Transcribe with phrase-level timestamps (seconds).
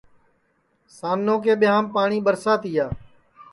[0.97, 2.85] سانو کے ٻیاںٚم پاٹؔی ٻرسا تیا